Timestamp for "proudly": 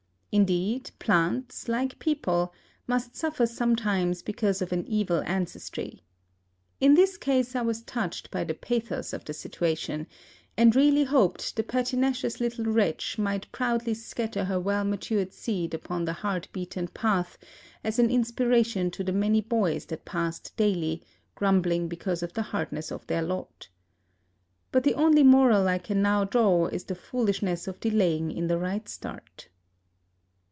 13.51-13.93